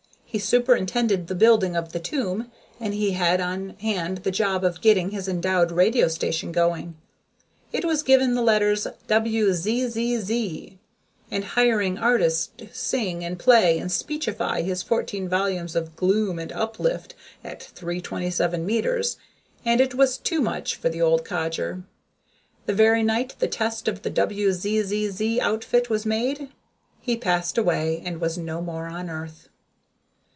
[0.33, 4.79] He superintended the building of the tomb and he had on hand the job of
[4.79, 6.95] getting his endowed radio station going
[7.73, 10.77] it was given the letters WZZZ
[11.29, 16.53] and hiring artists to sing and play and speechify his fourteen volumes of gloom and
[16.53, 17.13] uplift
[17.43, 19.17] at 327 meters,
[19.65, 21.83] and it was too much for the old codger.
[22.67, 26.47] The very night the test of the WZZZ outfit was made
[27.01, 29.49] he passed away and was no more on earth.